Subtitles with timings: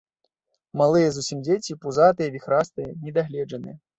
[0.79, 3.75] Малыя зусім дзеці, пузатыя, віхрастыя, недагледжаныя.